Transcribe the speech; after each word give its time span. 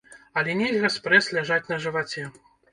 Але 0.41 0.55
нельга 0.61 0.91
спрэс 0.95 1.31
ляжаць 1.37 1.63
на 1.71 1.81
жываце. 1.87 2.29